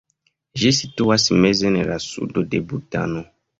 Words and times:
Ĝi 0.61 0.71
situas 0.77 1.27
meze 1.45 1.69
en 1.73 1.79
la 1.93 1.99
sudo 2.07 2.47
de 2.57 2.65
Butano. 2.75 3.25